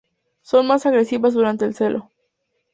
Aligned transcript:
Son 0.41 0.65
más 0.65 0.87
agresivas 0.87 1.35
durante 1.35 1.63
el 1.63 1.75
celo. 1.75 2.09